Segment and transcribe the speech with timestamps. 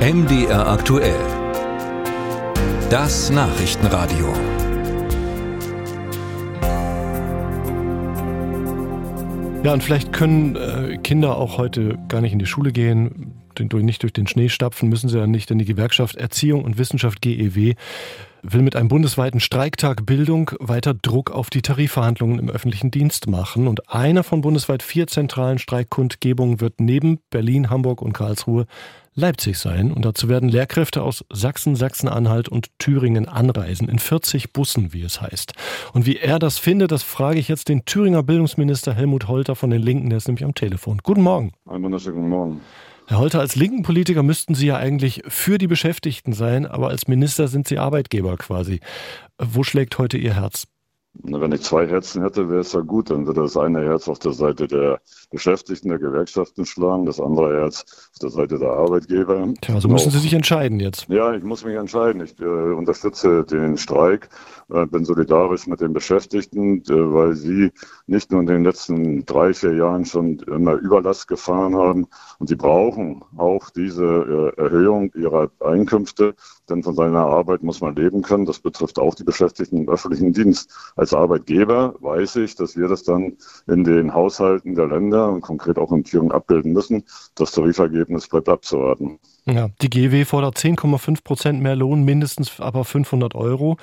[0.00, 1.20] MDR aktuell.
[2.88, 4.32] Das Nachrichtenradio.
[9.62, 14.02] Ja, und vielleicht können äh, Kinder auch heute gar nicht in die Schule gehen, nicht
[14.02, 17.74] durch den Schnee stapfen, müssen sie ja nicht, denn die Gewerkschaft Erziehung und Wissenschaft GEW
[18.42, 23.66] will mit einem bundesweiten Streiktag Bildung weiter Druck auf die Tarifverhandlungen im öffentlichen Dienst machen.
[23.66, 28.66] Und einer von bundesweit vier zentralen Streikkundgebungen wird neben Berlin, Hamburg und Karlsruhe
[29.14, 29.92] Leipzig sein.
[29.92, 35.20] Und dazu werden Lehrkräfte aus Sachsen, Sachsen-Anhalt und Thüringen anreisen, in 40 Bussen, wie es
[35.20, 35.52] heißt.
[35.92, 39.70] Und wie er das findet, das frage ich jetzt den Thüringer Bildungsminister Helmut Holter von
[39.70, 41.00] den Linken, der ist nämlich am Telefon.
[41.02, 41.52] Guten Morgen.
[41.66, 42.60] Einen wunderschönen guten Morgen.
[43.10, 47.08] Herr Holter, als linken Politiker müssten Sie ja eigentlich für die Beschäftigten sein, aber als
[47.08, 48.78] Minister sind Sie Arbeitgeber quasi.
[49.36, 50.68] Wo schlägt heute Ihr Herz?
[51.12, 53.10] Wenn ich zwei Herzen hätte, wäre es ja gut.
[53.10, 57.60] Dann würde das eine Herz auf der Seite der Beschäftigten, der Gewerkschaften schlagen, das andere
[57.60, 59.52] Herz auf der Seite der Arbeitgeber.
[59.60, 61.08] Tja, also müssen Sie sich entscheiden jetzt.
[61.08, 62.22] Ja, ich muss mich entscheiden.
[62.22, 64.28] Ich äh, unterstütze den Streik,
[64.72, 67.72] äh, bin solidarisch mit den Beschäftigten, äh, weil sie
[68.06, 72.06] nicht nur in den letzten drei, vier Jahren schon immer Überlast gefahren haben
[72.38, 76.34] und sie brauchen auch diese äh, Erhöhung ihrer Einkünfte,
[76.68, 78.46] denn von seiner Arbeit muss man leben können.
[78.46, 83.04] Das betrifft auch die Beschäftigten im öffentlichen Dienst als Arbeitgeber weiß ich, dass wir das
[83.04, 87.04] dann in den Haushalten der Länder und konkret auch in Thüringen abbilden müssen.
[87.36, 89.18] Das Tarifergebnis bleibt abzuwarten.
[89.46, 93.78] Ja, die GW fordert 10,5 Prozent mehr Lohn, mindestens aber 500 Euro.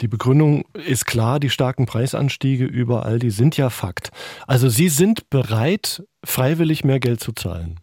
[0.00, 4.08] Die Begründung ist klar, die starken Preisanstiege überall, die sind ja Fakt.
[4.46, 7.80] Also Sie sind bereit, freiwillig mehr Geld zu zahlen.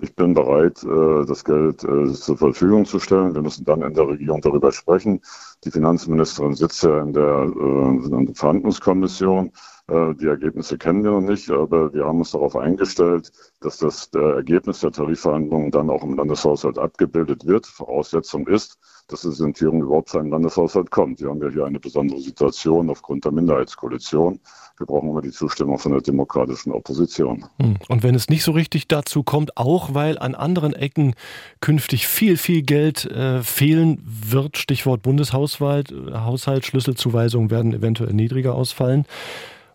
[0.00, 3.34] Ich bin bereit, äh, das Geld äh, zur Verfügung zu stellen.
[3.34, 5.20] Wir müssen dann in der Regierung darüber sprechen.
[5.64, 9.52] Die Finanzministerin sitzt ja in der, äh, in der Verhandlungskommission.
[9.90, 14.80] Die Ergebnisse kennen wir noch nicht, aber wir haben uns darauf eingestellt, dass das Ergebnis
[14.80, 17.66] der Tarifverhandlungen dann auch im Landeshaushalt abgebildet wird.
[17.66, 21.20] Voraussetzung ist, dass in Thüringen überhaupt zu einem Landeshaushalt kommt.
[21.20, 24.38] Wir haben ja hier eine besondere Situation aufgrund der Minderheitskoalition.
[24.78, 27.44] Wir brauchen immer die Zustimmung von der demokratischen Opposition.
[27.60, 27.76] Hm.
[27.88, 31.14] Und wenn es nicht so richtig dazu kommt, auch weil an anderen Ecken
[31.60, 39.04] künftig viel, viel Geld äh, fehlen wird, Stichwort Bundeshaushalt, Haushalt, Schlüsselzuweisungen werden eventuell niedriger ausfallen.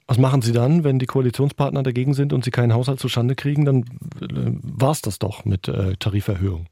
[0.08, 3.66] Was machen Sie dann, wenn die Koalitionspartner dagegen sind und Sie keinen Haushalt zustande kriegen?
[3.66, 3.82] Dann
[4.22, 6.68] äh, war es das doch mit äh, Tariferhöhung.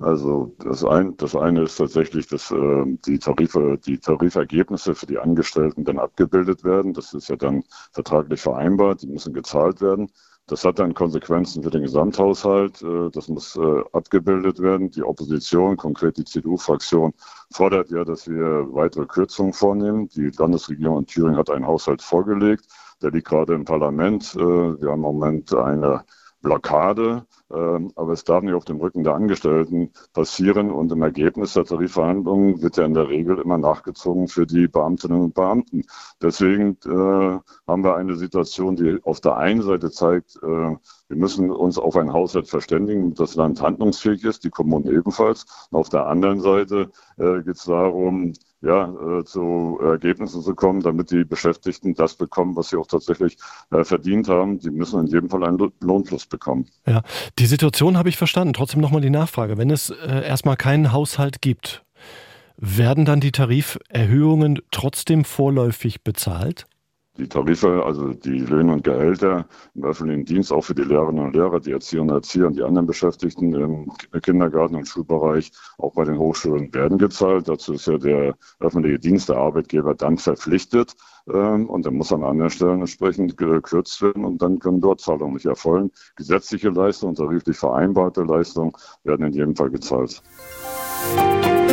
[0.00, 5.18] Also das, ein, das eine ist tatsächlich, dass äh, die Tarife, die Tarifergebnisse für die
[5.18, 6.94] Angestellten dann abgebildet werden.
[6.94, 10.10] Das ist ja dann vertraglich vereinbart, die müssen gezahlt werden.
[10.46, 12.82] Das hat dann Konsequenzen für den Gesamthaushalt.
[12.82, 14.90] Äh, das muss äh, abgebildet werden.
[14.90, 17.14] Die Opposition, konkret die CDU-Fraktion,
[17.50, 20.08] fordert ja, dass wir weitere Kürzungen vornehmen.
[20.08, 22.66] Die Landesregierung in Thüringen hat einen Haushalt vorgelegt.
[23.00, 24.34] Der liegt gerade im Parlament.
[24.34, 26.04] Äh, wir haben im Moment eine
[26.42, 27.24] Blockade.
[27.54, 30.70] Ähm, aber es darf nicht auf dem Rücken der Angestellten passieren.
[30.70, 35.20] Und im Ergebnis der Tarifverhandlungen wird ja in der Regel immer nachgezogen für die Beamtinnen
[35.20, 35.84] und Beamten.
[36.20, 40.76] Deswegen äh, haben wir eine Situation, die auf der einen Seite zeigt, äh,
[41.08, 45.44] wir müssen uns auf ein Haushalt verständigen, das Land handlungsfähig ist, die Kommunen ebenfalls.
[45.70, 48.32] Und auf der anderen Seite äh, geht es darum,
[48.64, 53.36] ja, äh, zu Ergebnissen zu kommen, damit die Beschäftigten das bekommen, was sie auch tatsächlich
[53.70, 54.58] äh, verdient haben.
[54.58, 56.66] Die müssen in jedem Fall einen Lohnfluss bekommen.
[56.86, 57.02] Ja,
[57.38, 58.54] die Situation habe ich verstanden.
[58.54, 59.58] Trotzdem nochmal die Nachfrage.
[59.58, 61.84] Wenn es äh, erstmal keinen Haushalt gibt,
[62.56, 66.66] werden dann die Tariferhöhungen trotzdem vorläufig bezahlt?
[67.16, 71.36] Die Tarife, also die Löhne und Gehälter im öffentlichen Dienst, auch für die Lehrerinnen und
[71.36, 73.92] Lehrer, die Erzieherinnen und Erzieher und die anderen Beschäftigten im
[74.22, 77.48] Kindergarten und Schulbereich, auch bei den Hochschulen werden gezahlt.
[77.48, 80.94] Dazu ist ja der öffentliche Dienst, der Arbeitgeber dann verpflichtet.
[81.32, 85.34] Ähm, und dann muss an anderen Stellen entsprechend gekürzt werden und dann können dort Zahlungen
[85.34, 85.90] nicht erfolgen.
[86.16, 88.72] Gesetzliche Leistungen, tariflich vereinbarte Leistungen
[89.04, 90.22] werden in jedem Fall gezahlt.
[91.16, 91.63] Musik